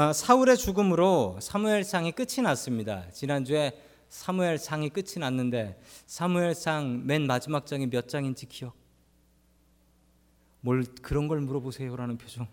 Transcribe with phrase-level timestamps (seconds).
[0.00, 3.10] 아, 사울의 죽음으로 사무엘상이 끝이 났습니다.
[3.10, 3.72] 지난주에
[4.08, 8.76] 사무엘상이 끝이 났는데 사무엘상 맨 마지막 장이 몇 장인지 기억?
[10.60, 12.46] 뭘 그런 걸 물어보세요라는 표정.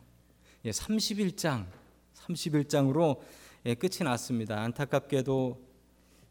[0.66, 1.68] 예, 31장,
[2.16, 3.20] 31장으로
[3.68, 4.60] 예, 끝이 났습니다.
[4.62, 5.62] 안타깝게도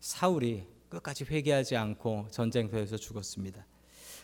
[0.01, 3.65] 사울이 끝까지 회개하지 않고 전쟁터에서 죽었습니다.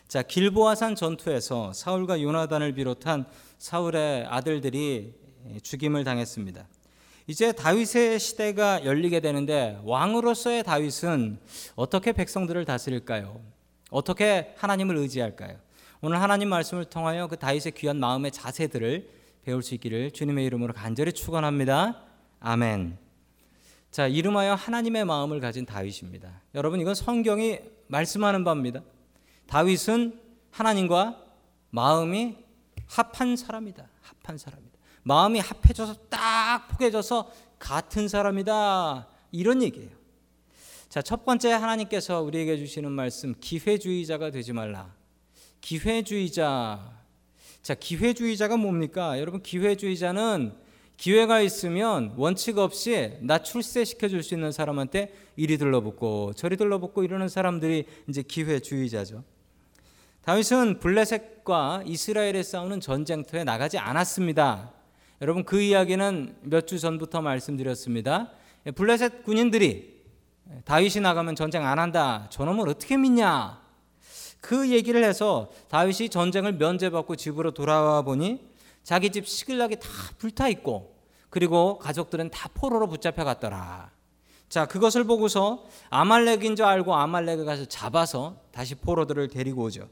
[0.09, 3.29] 자, 길보아산 전투에서 사울과 요나단을 비롯한
[3.59, 5.15] 사울의 아들들이
[5.53, 6.67] 예, 죽임을 당했습니다.
[7.27, 11.39] 이제 다윗의 시대가 열리게 되는데 왕으로서의 다윗은
[11.75, 13.41] 어떻게 백성들을 다스릴까요?
[13.89, 15.57] 어떻게 하나님을 의지할까요?
[16.01, 19.09] 오늘 하나님 말씀을 통하여 그 다윗의 귀한 마음의 자세들을
[19.43, 22.03] 배울 수 있기를 주님의 이름으로 간절히 축원합니다.
[22.39, 22.97] 아멘.
[23.91, 26.41] 자, 이름하여 하나님의 마음을 가진 다윗입니다.
[26.55, 28.81] 여러분 이건 성경이 말씀하는 바입니다.
[29.47, 30.19] 다윗은
[30.49, 31.21] 하나님과
[31.69, 32.37] 마음이
[32.87, 33.87] 합한 사람이다.
[34.01, 34.70] 합한 사람이다.
[35.03, 39.07] 마음이 합해져서 딱 포개져서 같은 사람이다.
[39.31, 39.89] 이런 얘기예요.
[40.89, 44.93] 자, 첫 번째 하나님께서 우리에게 주시는 말씀 기회주의자가 되지 말라.
[45.61, 46.91] 기회주의자.
[47.61, 49.19] 자, 기회주의자가 뭡니까?
[49.19, 50.53] 여러분 기회주의자는
[50.97, 57.27] 기회가 있으면 원칙 없이 나 출세시켜 줄 수 있는 사람한테 이리 들러붙고 저리 들러붙고 이러는
[57.29, 59.23] 사람들이 이제 기회주의자죠.
[60.23, 64.71] 다윗은 블레셋과 이스라엘에 싸우는 전쟁터에 나가지 않았습니다.
[65.21, 68.31] 여러분 그 이야기는 몇 주 전부터 말씀드렸습니다.
[68.75, 70.01] 블레셋 군인들이
[70.65, 72.27] 다윗이 나가면 전쟁 안 한다.
[72.31, 73.61] 저놈을 어떻게 믿냐?
[74.39, 78.49] 그 얘기를 해서 다윗이 전쟁을 면제받고 집으로 돌아와 보니
[78.83, 80.95] 자기 집 시글락이 다 불타 있고
[81.29, 83.91] 그리고 가족들은 다 포로로 붙잡혀 갔더라.
[84.49, 89.87] 자, 그것을 보고서 아말렉인 줄 알고 아말렉에 가서 잡아서 다시 포로들을 데리고 오죠.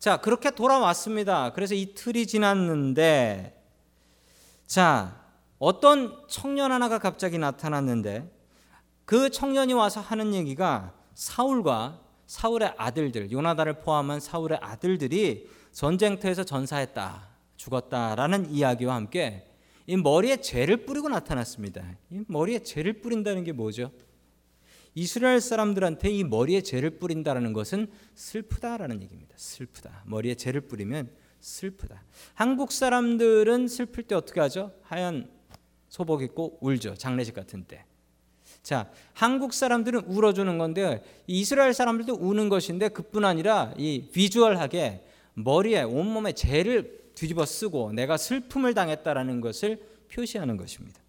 [0.00, 1.52] 자, 그렇게 돌아왔습니다.
[1.52, 3.61] 그래서 이틀이 지났는데
[4.72, 5.20] 자,
[5.58, 8.26] 어떤 청년 하나가 갑자기 나타났는데
[9.04, 18.48] 그 청년이 와서 하는 얘기가 사울과 사울의 아들들, 요나단을 포함한 사울의 아들들이 전쟁터에서 전사했다, 죽었다라는
[18.48, 19.46] 이야기와 함께
[19.86, 21.84] 이 머리에 죄를 뿌리고 나타났습니다.
[22.10, 23.92] 이 머리에 죄를 뿌린다는 게 뭐죠?
[24.94, 29.34] 이스라엘 사람들한테 이 머리에 죄를 뿌린다는 것은 슬프다라는 얘기입니다.
[29.36, 30.04] 슬프다.
[30.06, 31.10] 머리에 죄를 뿌리면
[31.42, 32.02] 슬프다.
[32.34, 34.72] 한국 사람들은 슬플 때 어떻게 하죠?
[34.82, 35.28] 하얀
[35.88, 36.94] 소복 입고 울죠.
[36.94, 37.84] 장례식 같은 때.
[38.62, 45.04] 자, 한국 사람들은 울어주는 건데 이스라엘 사람들도 우는 것인데 그뿐 아니라 이 비주얼하게
[45.34, 49.82] 머리에 온몸에 죄를 뒤집어 쓰고 내가 슬픔을 당했다라는 것을
[50.12, 51.00] 표시하는 것입니다.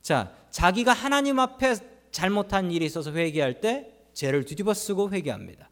[0.00, 1.74] 자, 자기가 하나님 앞에
[2.12, 5.68] 잘못한 일이 있어서 회개할 때 죄를 뒤집어 쓰고 회개합니다.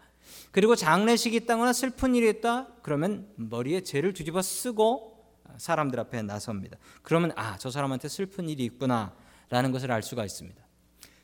[0.54, 6.78] 그리고 장례식이 있다거나 슬픈 일이 있다 그러면 머리에 죄를 뒤집어 쓰고 사람들 앞에 나섭니다.
[7.02, 10.62] 그러면 아, 저 사람한테 슬픈 일이 있구나라는 것을 알 수가 있습니다.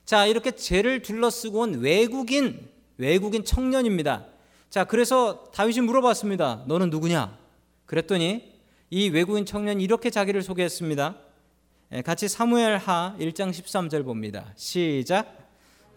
[0.05, 4.27] 자, 이렇게 죄를 둘러쓰고 온 외국인 외국인 청년입니다.
[4.69, 6.65] 자, 그래서 다윗이 물어봤습니다.
[6.67, 7.39] 너는 누구냐?
[7.87, 11.17] 그랬더니 이 외국인 청년이 이렇게 자기를 소개했습니다.
[11.93, 14.53] 예, 같이 사무엘하 1장 13절 봅니다.
[14.57, 15.39] 시작.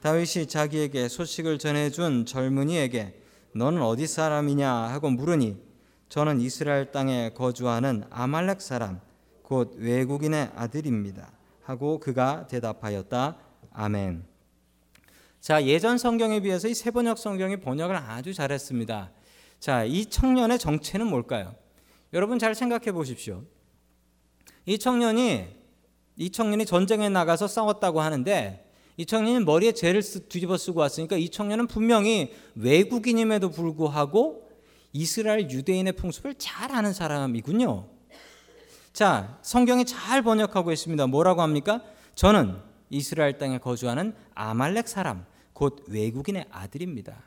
[0.01, 3.22] 다윗이 자기에게 소식을 전해준 젊은이에게
[3.55, 5.57] 너는 어디 사람이냐 하고 물으니
[6.09, 8.99] 저는 이스라엘 땅에 거주하는 아말렉 사람
[9.41, 11.31] 곧 외국인의 아들입니다.
[11.63, 13.37] 하고 그가 대답하였다.
[13.71, 14.25] 아멘.
[15.39, 19.11] 자, 예전 성경에 비해서 이 세번역 성경이 번역을 아주 잘했습니다.
[19.59, 21.55] 자, 이 청년의 정체는 뭘까요?
[22.13, 23.43] 여러분 잘 생각해 보십시오.
[24.65, 25.47] 이 청년이
[26.15, 28.62] 이 청년이 전쟁에 나가서 싸웠다고 하는데
[28.97, 34.49] 이 청년이 머리에 죄를 뒤집어 쓰고 왔으니까 이 청년은 분명히 외국인임에도 불구하고
[34.91, 37.87] 이스라엘 유대인의 풍습을 잘 아는 사람이군요.
[38.93, 41.07] 자, 성경이 잘 번역하고 있습니다.
[41.07, 41.81] 뭐라고 합니까?
[42.13, 42.55] 저는
[42.91, 47.19] 이스라엘 땅에 거주하는 아말렉 사람, 곧 외국인의 아들입니다.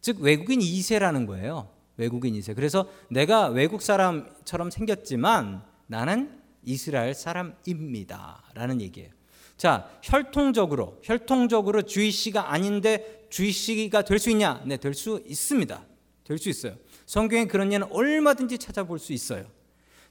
[0.00, 1.68] 즉 외국인 2세라는 거예요.
[1.96, 2.54] 외국인 2세.
[2.54, 9.10] 그래서 내가 외국 사람처럼 생겼지만 나는 이스라엘 사람입니다라는 얘기예요.
[9.56, 14.62] 자, 혈통적으로 혈통적으로 주이씨가 아닌데 주이씨가 될 수 있냐?
[14.66, 15.84] 네, 될 수 있습니다.
[16.24, 16.76] 될 수 있어요.
[17.06, 19.46] 성경에 그런 예는 얼마든지 찾아볼 수 있어요.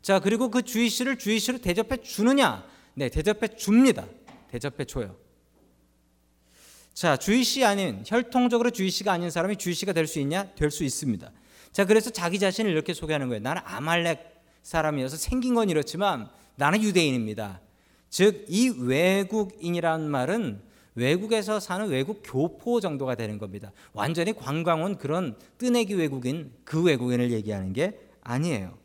[0.01, 2.65] 자, 그리고 그 주이씨를 주이씨로 대접해 주느냐?
[2.93, 4.05] 네, 대접해 줍니다.
[4.49, 5.15] 대접해 줘요.
[6.93, 10.53] 자, 주이씨 아닌 혈통적으로 주이씨가 아닌 사람이 주이씨가 될 수 있냐?
[10.55, 11.31] 될 수 있습니다.
[11.71, 13.41] 자, 그래서 자기 자신을 이렇게 소개하는 거예요.
[13.41, 14.31] 나는 아말렉
[14.61, 17.59] 사람이어서 생긴 건 이렇지만 나는 유대인입니다.
[18.13, 20.61] 즉, 이 외국인이란 말은
[20.93, 23.71] 외국에서 사는 외국 교포 정도가 되는 겁니다.
[23.91, 28.77] 완전히 관광 온 그런 뜨내기 외국인, 그 외국인을 얘기하는 게 아니에요.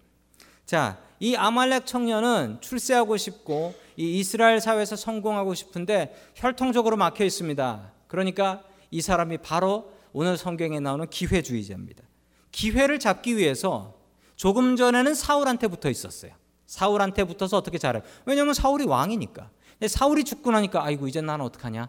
[0.65, 7.93] 자, 이 아말렉 청년은 출세하고 싶고 이 이스라엘 사회에서 성공하고 싶은데 혈통적으로 막혀 있습니다.
[8.07, 12.03] 그러니까 이 사람이 바로 오늘 성경에 나오는 기회주의자입니다.
[12.51, 13.95] 기회를 잡기 위해서
[14.37, 16.33] 조금 전에는 사울한테 붙어 있었어요.
[16.69, 18.03] 사울한테 붙어서 어떻게 잘해요?
[18.27, 19.51] 왜냐하면 사울이 왕이니까.
[19.89, 21.89] 사울이 죽고 나니까 아이고 이제 나는 어떡하냐?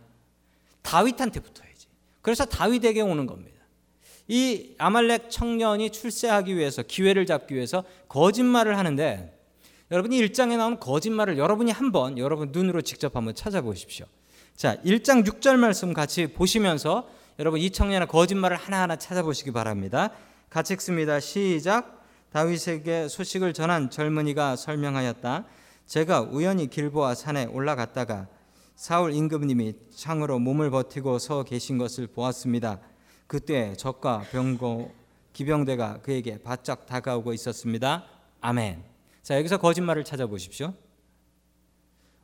[0.81, 1.87] 다윗한테 붙어야지.
[2.21, 3.59] 그래서 다윗에게 오는 겁니다.
[4.29, 9.37] 이 아말렉 청년이 출세하기 위해서 기회를 잡기 위해서 거짓말을 하는데
[9.91, 14.05] 여러분이 일장에 나온 거짓말을 여러분이 한번 여러분 눈으로 직접 한번 찾아보십시오.
[14.55, 20.11] 자, 1장 6절 말씀 같이 보시면서 여러분 이 청년의 거짓말을 하나하나 찾아보시기 바랍니다.
[20.49, 21.19] 같이 읽습니다.
[21.19, 21.98] 시작.
[22.31, 25.45] 다윗에게 소식을 전한 젊은이가 설명하였다.
[25.85, 28.27] 제가 우연히 길보아 산에 올라갔다가
[28.75, 32.79] 사울 임금님이 창으로 몸을 버티고 서 계신 것을 보았습니다.
[33.27, 34.93] 그때 적과 병고
[35.33, 38.05] 기병대가 그에게 바짝 다가오고 있었습니다.
[38.41, 38.83] 아멘.
[39.23, 40.73] 자 여기서 거짓말을 찾아보십시오.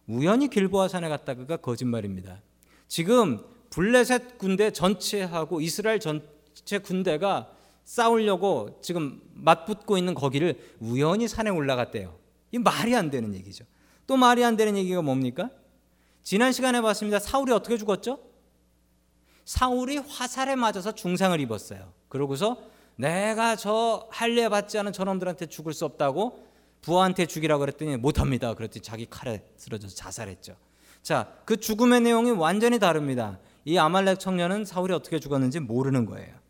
[0.08, 2.42] 우연히 길보아 산에 갔다가 거짓말입니다.
[2.88, 7.55] 지금 블레셋 군대 전체하고 이스라엘 전체 군대가
[7.86, 12.18] 싸우려고 지금 맞붙고 있는 거기를 우연히 산에 올라갔대요.
[12.52, 13.64] 이 말이 안 되는 얘기죠.
[14.08, 15.50] 또 말이 안 되는 얘기가 뭡니까?
[16.24, 17.20] 지난 시간에 봤습니다.
[17.20, 18.20] 사울이 어떻게 죽었죠?
[19.46, 21.94] 사울이 화살에 맞아서 중상을 입었어요.
[22.10, 22.58] 그러고서
[22.96, 26.44] 내가 저 할례 받지 않은 저놈들한테 죽을 수 없다고
[26.82, 28.54] 부하한테 죽이라고 그랬더니 못합니다.
[28.56, 30.56] 그랬더니 자기 칼에 쓰러져서 자살했죠.
[31.04, 33.38] 자, 그 죽음의 내용이 완전히 다릅니다.
[33.64, 36.45] 이 아말렉 청년은 사울이 어떻게 죽었는지 모르는 거예요.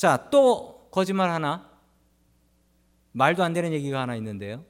[0.00, 1.68] 자, 또 거짓말 하나.
[3.12, 4.64] 말도 안 되는 얘기가 하나 있는데요.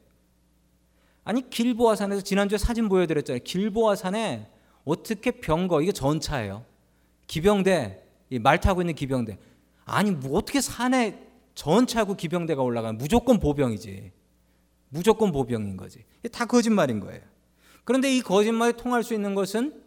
[1.22, 3.40] 아니 길보아 산에서 지난주에 사진 보여드렸잖아요.
[3.44, 4.50] 길보아 산에
[4.84, 6.64] 어떻게 병거 이게 전차예요.
[7.28, 8.02] 기병대
[8.40, 9.38] 말 타고 있는 기병대.
[9.84, 11.24] 아니 뭐 어떻게 산에
[11.54, 14.10] 전차고 기병대가 올라가 무조건 보병이지.
[14.88, 16.04] 무조건 보병인 거지.
[16.32, 17.22] 다 거짓말인 거예요.
[17.84, 19.80] 그런데 이 거짓말이 통할 수 있는 것은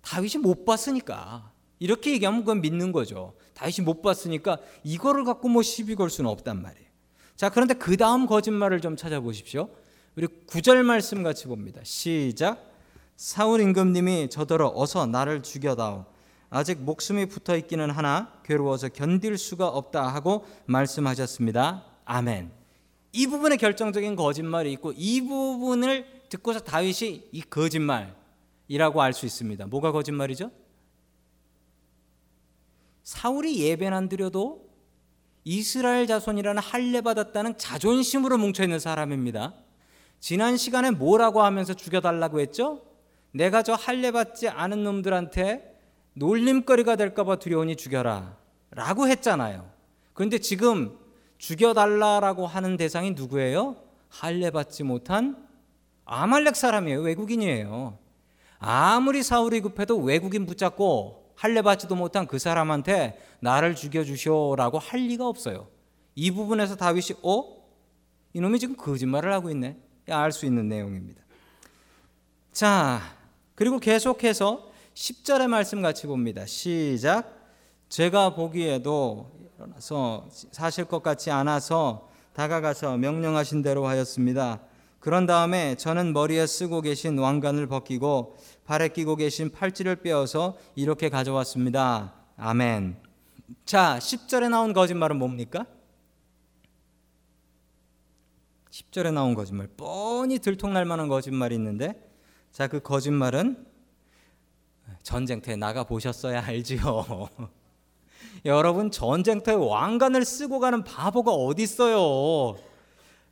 [0.00, 1.52] 다윗이 못 봤으니까.
[1.78, 3.34] 이렇게 얘기하면 그건 믿는 거죠.
[3.54, 6.86] 다윗이 못 봤으니까 이거를 갖고 뭐 시비 걸 수는 없단 말이에요.
[7.36, 9.68] 자, 그런데 그 다음 거짓말을 좀 찾아보십시오.
[10.16, 11.80] 우리 구절 말씀 같이 봅니다.
[11.84, 12.72] 시작.
[13.16, 16.06] 사울 임금님이 저더러 어서 나를 죽여다오.
[16.48, 21.84] 아직 목숨이 붙어 있기는 하나 괴로워서 견딜 수가 없다 하고 말씀하셨습니다.
[22.04, 22.50] 아멘.
[23.12, 29.66] 이 부분에 결정적인 거짓말이 있고 이 부분을 듣고서 다윗이 이 거짓말이라고 알 수 있습니다.
[29.66, 30.50] 뭐가 거짓말이죠?
[33.06, 34.68] 사울이 예배는 안 드려도
[35.44, 39.54] 이스라엘 자손이라는 할례 받았다는 자존심으로 뭉쳐 있는 사람입니다.
[40.18, 42.82] 지난 시간에 뭐라고 하면서 죽여달라고 했죠?
[43.30, 45.78] 내가 저 할례 받지 않은 놈들한테
[46.14, 48.36] 놀림거리가 될까봐 두려우니 죽여라.
[48.72, 49.70] 라고 했잖아요.
[50.12, 50.98] 그런데 지금
[51.38, 53.76] 죽여달라라고 하는 대상이 누구예요?
[54.08, 55.46] 할례 받지 못한
[56.06, 57.02] 아말렉 사람이에요.
[57.02, 57.98] 외국인이에요.
[58.58, 65.26] 아무리 사울이 급해도 외국인 붙잡고 할례 받지도 못한 그 사람한테 나를 죽여 주시오라고 할 리가
[65.26, 65.68] 없어요.
[66.14, 67.56] 이 부분에서 다윗이 어?
[68.32, 69.78] 이놈이 지금 거짓말을 하고 있네.
[70.08, 71.22] 알 수 있는 내용입니다.
[72.52, 73.00] 자,
[73.54, 76.46] 그리고 계속해서 10절의 말씀 같이 봅니다.
[76.46, 77.36] 시작.
[77.88, 84.60] 제가 보기에도 일어나서 사실 것 같지 않아서 다가가서 명령하신 대로 하였습니다.
[85.06, 92.12] 그런 다음에 저는 머리에 쓰고 계신 왕관을 벗기고 발에 끼고 계신 팔찌를 빼어서 이렇게 가져왔습니다.
[92.36, 93.00] 아멘.
[93.64, 95.64] 자, 10절에 나온 거짓말은 뭡니까?
[98.72, 99.68] 10절에 나온 거짓말.
[99.76, 102.10] 뻔히 들통날 만한 거짓말이 있는데
[102.50, 103.64] 자, 그 거짓말은
[105.04, 107.28] 전쟁터에 나가 보셨어야 알지요.
[108.44, 112.56] 여러분 전쟁터에 왕관을 쓰고 가는 바보가 어디 있어요?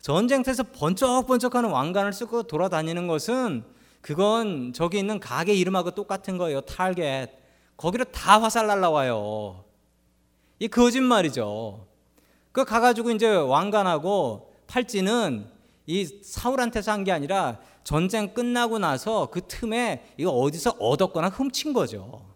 [0.04, 3.64] 전쟁터에서 번쩍번쩍하는 왕관을 쓰고 돌아다니는 것은
[4.02, 6.60] 그건 저기 있는 가게 이름하고 똑같은 거예요.
[6.60, 7.28] 타겟.
[7.78, 9.64] 거기로 다 화살 날라와요.
[10.58, 11.86] 이 거짓말이죠.
[12.52, 15.46] 그 가가지고 이제 왕관하고 팔찌는
[15.86, 22.26] 이 사울한테서 한 게 아니라 전쟁 끝나고 나서 그 틈에 이거 어디서 얻었거나 훔친 거죠.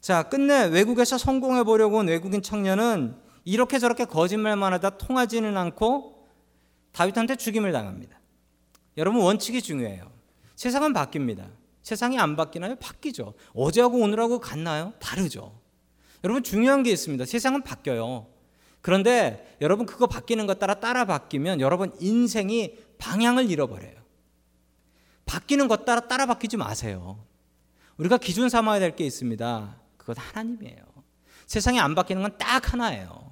[0.00, 6.26] 자, 끝내 외국에서 성공해 보려고 온 외국인 청년은 이렇게 저렇게 거짓말만 하다 통하지는 않고
[6.92, 8.18] 다윗한테 죽임을 당합니다.
[8.96, 10.10] 여러분 원칙이 중요해요.
[10.56, 11.50] 세상은 바뀝니다.
[11.82, 12.76] 세상이 안 바뀌나요?
[12.76, 13.34] 바뀌죠.
[13.54, 14.94] 어제하고 오늘하고 같나요?
[15.00, 15.60] 다르죠.
[16.22, 17.26] 여러분 중요한 게 있습니다.
[17.26, 18.26] 세상은 바뀌어요.
[18.80, 23.94] 그런데 여러분 그거 바뀌는 것 따라 따라 바뀌면 여러분 인생이 방향을 잃어버려요.
[25.26, 27.18] 바뀌는 것 따라 따라 바뀌지 마세요.
[27.96, 29.76] 우리가 기준 삼아야 될 게 있습니다.
[29.96, 30.78] 그것 하나님이에요.
[31.46, 33.23] 세상이 안 바뀌는 건 딱 하나예요.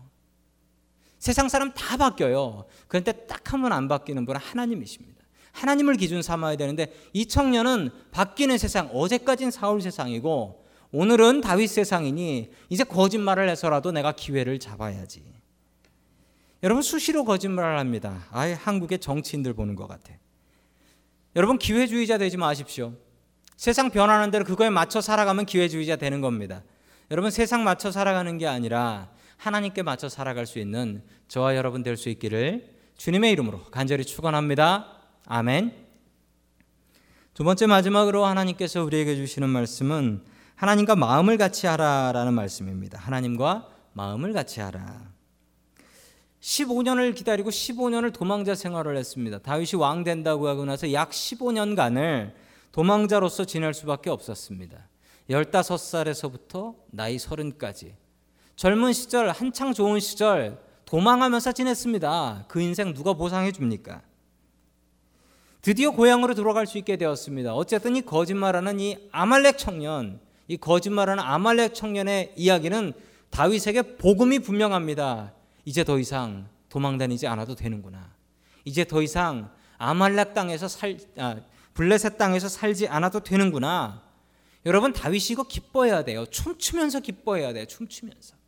[1.23, 2.65] 세상 사람 다 바뀌어요.
[2.89, 5.23] 그런데 딱 한 번 안 바뀌는 분은 하나님이십니다.
[5.53, 12.83] 하나님을 기준 삼아야 되는데 이 청년은 바뀌는 세상, 어제까진 사울 세상이고 오늘은 다윗 세상이니 이제
[12.85, 15.23] 거짓말을 해서라도 내가 기회를 잡아야지.
[16.65, 18.27] 여러분 수시로 거짓말을 합니다.
[18.33, 20.13] 아예 한국의 정치인들 보는 것 같아.
[21.37, 22.95] 여러분 기회주의자 되지 마십시오.
[23.57, 26.65] 세상 변하는 대로 그거에 맞춰 살아가면 기회주의자 되는 겁니다.
[27.13, 29.11] 여러분 세상 맞춰 살아가는 게 아니라
[29.43, 35.01] 하나님께 맞춰 살아갈 수 있는 저와 여러분 될 수 있기를 주님의 이름으로 간절히 축원합니다.
[35.27, 35.75] 아멘.
[37.35, 40.23] 두 번째 마지막으로 하나님께서 우리에게 주시는 말씀은
[40.55, 43.01] 하나님과 마음을 같이 하라라는 말씀입니다.
[43.01, 45.11] 하나님과 마음을 같이 하라.
[46.41, 49.41] 15년을 기다리고 15년을 도망자 생활을 했습니다.
[49.41, 52.33] 다윗이 왕 된다고 하고 나서 약 15년간을
[52.71, 54.89] 도망자로서 지낼 수밖에 없었습니다.
[55.29, 58.02] 15살에서부터 나이 30까지
[58.57, 62.45] 젊은 시절 한창 좋은 시절 도망하면서 지냈습니다.
[62.49, 64.03] 그 인생 누가 보상해 줍니까?
[65.63, 67.55] 드디어 고향으로 돌아갈 수 있게 되었습니다.
[67.55, 72.93] 어쨌든 이 거짓말하는 이 아말렉 청년, 이 거짓말하는 아말렉 청년의 이야기는
[73.31, 75.33] 다윗에게 복음이 분명합니다.
[75.65, 78.11] 이제 더 이상 도망 다니지 않아도 되는구나.
[78.65, 81.37] 이제 더 이상 아말렉 땅에서 살 아,
[81.75, 84.03] 블레셋 땅에서 살지 않아도 되는구나.
[84.67, 86.27] 여러분 다윗이 이거 기뻐해야 돼요.
[86.27, 87.67] 춤추면서 기뻐해야 돼요.
[87.67, 88.42] 춤추면서.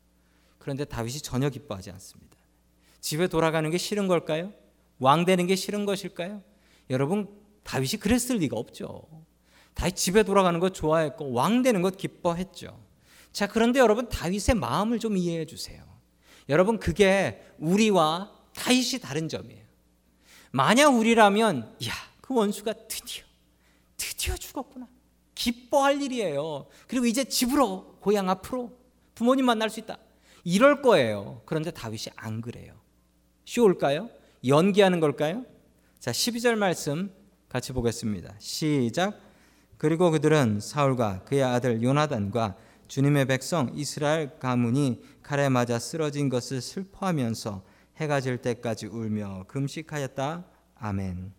[0.65, 2.35] 그런데 다윗이 전혀 기뻐하지 않습니다.
[3.01, 4.53] 집에 돌아가는 게 싫은 걸까요?
[4.99, 6.43] 왕 되는 게 싫은 것일까요?
[6.89, 7.29] 여러분
[7.63, 9.05] 다윗이 그랬을 리가 없죠.
[9.75, 12.81] 다윗 집에 돌아가는 것 좋아했고 왕 되는 것 기뻐했죠.
[13.33, 15.85] 자 그런데 여러분 다윗의 마음을 좀 이해해 주세요.
[16.49, 19.65] 여러분 그게 우리와 다윗이 다른 점이에요.
[20.51, 23.23] 만약 우리라면 야 그 원수가 드디어
[23.99, 24.89] 드디어 죽었구나.
[25.35, 26.67] 기뻐할 일이에요.
[26.89, 28.73] 그리고 이제 집으로 고향 앞으로
[29.15, 29.99] 부모님 만날 수 있다.
[30.45, 31.43] 이럴 거예요.
[31.47, 32.75] 그런데 다윗이 안 그래요.
[33.45, 34.11] 쉬울까요?
[34.47, 35.45] 연기하는 걸까요?
[35.99, 37.11] 자, 12절 말씀
[37.49, 38.35] 같이 보겠습니다.
[38.39, 39.19] 시작.
[39.79, 42.57] 그리고 그들은 사울과 그의 아들 요나단과
[42.89, 47.65] 주님의 백성 이스라엘 가문이 칼에 맞아 쓰러진 것을 슬퍼하면서
[47.97, 50.45] 해가 질 때까지 울며 금식하였다.
[50.77, 51.33] 아멘.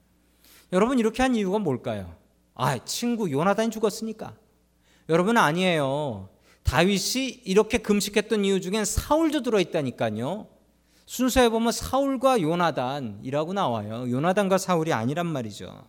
[0.73, 2.15] 여러분 이렇게 한 이유가 뭘까요?
[2.55, 4.35] 아, 친구 요나단이 죽었으니까.
[5.09, 6.29] 여러분 아니에요.
[6.65, 10.47] 다윗이 이렇게 금식했던 이유 중엔 사울도 들어 있다니까요.
[11.05, 14.09] 순서에 보면 사울과 요나단이라고 나와요.
[14.09, 15.87] 요나단과 사울이 아니란 말이죠.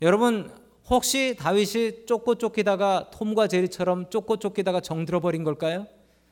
[0.00, 0.50] 여러분
[0.88, 5.86] 혹시 다윗이 쫓고 쫓기다가 톰과 제리처럼 쫓고 쫓기다가 정들어 버린 걸까요?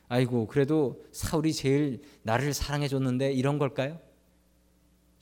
[0.07, 3.99] 아이고 그래도 사울이 제일 나를 사랑해 줬는데 이런 걸까요?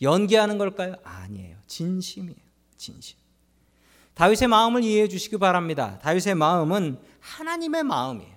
[0.02, 0.96] 연기하는 걸까요?
[1.04, 1.58] 아니에요.
[1.66, 2.36] 진심이에요.
[2.78, 3.21] 진심.
[4.14, 6.00] 다윗의 마음을 이해해 주시기 바랍니다.
[6.02, 8.32] 다윗의 마음은 하나님의 마음이에요.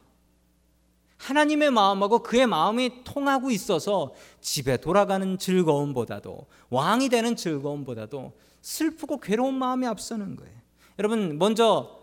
[1.17, 9.87] 하나님의 마음하고 그의 마음이 통하고 있어서 집에 돌아가는 즐거움보다도 왕이 되는 즐거움보다도 슬프고 괴로운 마음이
[9.87, 10.55] 앞서는 거예요.
[10.99, 11.99] 여러분 먼저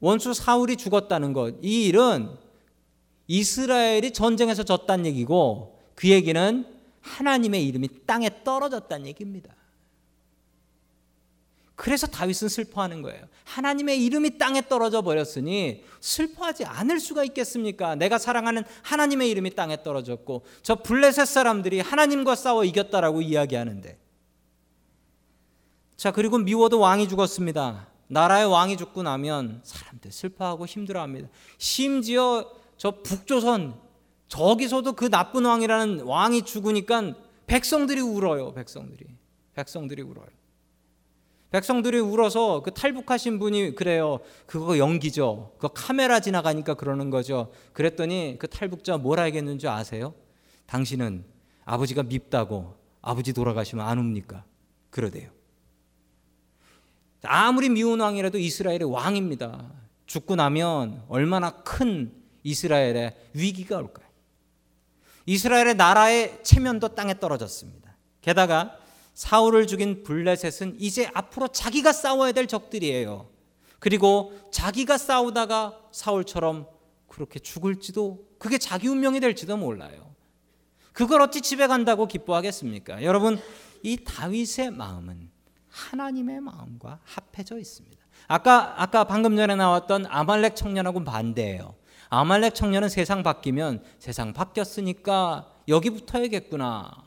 [0.00, 2.28] 원수 사울이 죽었다는 것, 이 일은
[3.26, 6.66] 이스라엘이 전쟁에서 졌다는 얘기고 그 얘기는
[7.00, 9.54] 하나님의 이름이 땅에 떨어졌다는 얘기입니다.
[11.76, 13.26] 그래서 다윗은 슬퍼하는 거예요.
[13.44, 17.96] 하나님의 이름이 땅에 떨어져 버렸으니 슬퍼하지 않을 수가 있겠습니까?
[17.96, 23.98] 내가 사랑하는 하나님의 이름이 땅에 떨어졌고 저 블레셋 사람들이 하나님과 싸워 이겼다라고 이야기하는데
[25.96, 27.88] 자 그리고 미워도 왕이 죽었습니다.
[28.06, 31.28] 나라의 왕이 죽고 나면 사람들 슬퍼하고 힘들어합니다.
[31.58, 33.74] 심지어 저 북조선
[34.28, 37.14] 저기서도 그 나쁜 왕이라는 왕이 죽으니까
[37.46, 38.52] 백성들이 울어요.
[38.52, 39.06] 백성들이
[39.54, 40.26] 백성들이 울어요.
[41.54, 44.18] 백성들이 울어서 그 탈북하신 분이 그래요.
[44.44, 45.52] 그거 연기죠.
[45.58, 47.52] 그 카메라 지나가니까 그러는 거죠.
[47.72, 50.14] 그랬더니 그 탈북자 뭘 알겠는지 아세요?
[50.66, 51.24] 당신은
[51.64, 54.42] 아버지가 밉다고 아버지 돌아가시면 안 웁니까?
[54.90, 55.30] 그러대요.
[57.22, 59.70] 아무리 미운 왕이라도 이스라엘의 왕입니다.
[60.06, 64.08] 죽고 나면 얼마나 큰 이스라엘의 위기가 올까요?
[65.26, 67.96] 이스라엘의 나라의 체면도 땅에 떨어졌습니다.
[68.22, 68.76] 게다가
[69.14, 73.28] 사울을 죽인 블레셋은 이제 앞으로 자기가 싸워야 될 적들이에요.
[73.78, 76.66] 그리고 자기가 싸우다가 사울처럼
[77.08, 80.14] 그렇게 죽을지도 그게 자기 운명이 될지도 몰라요.
[80.92, 83.02] 그걸 어찌 집에 간다고 기뻐하겠습니까?
[83.02, 83.38] 여러분,
[83.82, 85.30] 이 다윗의 마음은
[85.68, 88.04] 하나님의 마음과 합해져 있습니다.
[88.26, 91.74] 아까 아까 방금 전에 나왔던 아말렉 청년하고 반대예요.
[92.08, 97.03] 아말렉 청년은 세상 바뀌면 세상 바뀌었으니까 여기 붙어야겠구나.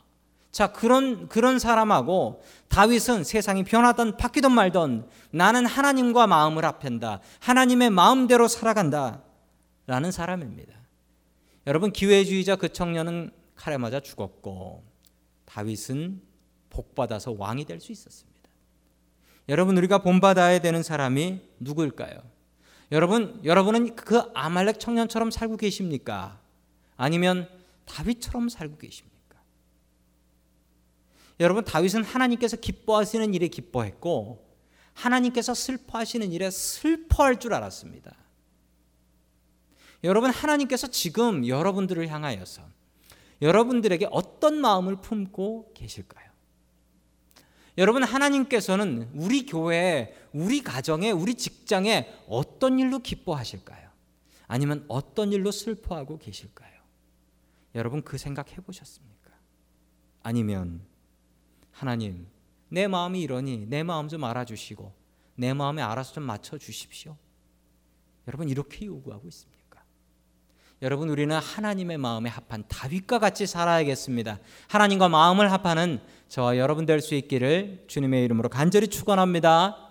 [0.58, 7.20] 자, 그런 그런 사람하고 다윗은 세상이 변하던 바뀌던 말던 나는 하나님과 마음을 합한다.
[7.38, 9.22] 하나님의 마음대로 살아간다.
[9.86, 10.74] 라는 사람입니다.
[11.68, 14.82] 여러분 기회주의자 그 청년은 칼에 맞아 죽었고
[15.44, 16.22] 다윗은
[16.70, 18.50] 복 받아서 왕이 될 수 있었습니다.
[19.48, 22.20] 여러분 우리가 본받아야 되는 사람이 누구일까요?
[22.90, 26.40] 여러분 여러분은 그 아말렉 청년처럼 살고 계십니까?
[26.96, 27.48] 아니면
[27.84, 29.17] 다윗처럼 살고 계십니까?
[31.40, 34.46] 여러분 다윗은 하나님께서 기뻐하시는 일에 기뻐했고
[34.92, 38.16] 하나님께서 슬퍼하시는 일에 슬퍼할 줄 알았습니다.
[40.04, 42.62] 여러분 하나님께서 지금 여러분들을 향하여서
[43.40, 46.28] 여러분들에게 어떤 마음을 품고 계실까요?
[47.78, 53.88] 여러분 하나님께서는 우리 교회에 우리 가정에 우리 직장에 어떤 일로 기뻐하실까요?
[54.48, 56.72] 아니면 어떤 일로 슬퍼하고 계실까요?
[57.76, 59.30] 여러분 그 생각 해보셨습니까?
[60.24, 60.80] 아니면
[61.78, 62.26] 하나님
[62.68, 64.92] 내 마음이 이러니 내 마음 좀 알아주시고
[65.36, 67.16] 내 마음에 알아서 좀 맞춰 주십시오.
[68.26, 69.82] 여러분 이렇게 요구하고 있습니까?
[70.82, 74.40] 여러분 우리는 하나님의 마음에 합한 다윗과 같이 살아야겠습니다.
[74.68, 79.87] 하나님과 마음을 합하는 저와 여러분 될 수 있기를 주님의 이름으로 간절히 축원합니다.